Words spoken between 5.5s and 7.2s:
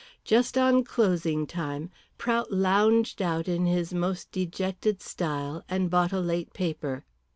and bought a late paper.